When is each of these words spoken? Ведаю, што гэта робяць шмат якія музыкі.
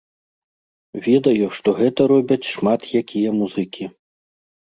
Ведаю, 1.07 1.45
што 1.57 1.69
гэта 1.81 2.01
робяць 2.13 2.49
шмат 2.53 2.81
якія 3.01 3.29
музыкі. 3.39 3.85